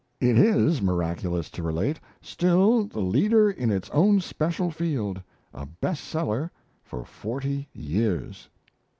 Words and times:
It 0.19 0.35
is, 0.39 0.81
miraculous 0.81 1.51
to 1.51 1.61
relate, 1.61 1.99
still 2.23 2.85
the 2.85 3.01
leader 3.01 3.51
in 3.51 3.69
its 3.69 3.87
own 3.91 4.19
special 4.19 4.71
field 4.71 5.21
a 5.53 5.67
"bestseller" 5.79 6.49
for 6.81 7.05
forty 7.05 7.69
years! 7.71 8.49